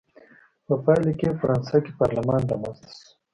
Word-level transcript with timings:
په 0.65 0.73
پایله 0.83 1.11
کې 1.19 1.25
یې 1.29 1.33
په 1.35 1.39
فرانسه 1.39 1.77
کې 1.83 1.91
پارلمان 2.01 2.41
رامنځته 2.51 2.89
شو. 2.97 3.07